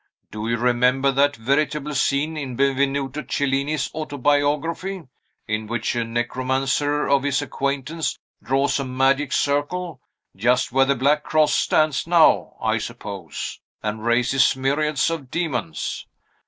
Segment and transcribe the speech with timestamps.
[0.31, 5.03] "Do you remember that veritable scene in Benvenuto Cellini's autobiography,
[5.47, 10.01] in which a necromancer of his acquaintance draws a magic circle
[10.35, 16.07] just where the black cross stands now, I suppose and raises myriads of demons?